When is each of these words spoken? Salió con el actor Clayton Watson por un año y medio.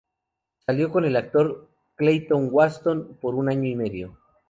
Salió 0.65 0.89
con 0.91 1.05
el 1.05 1.15
actor 1.15 1.69
Clayton 1.93 2.49
Watson 2.51 3.19
por 3.21 3.35
un 3.35 3.49
año 3.49 3.69
y 3.69 3.75
medio. 3.75 4.17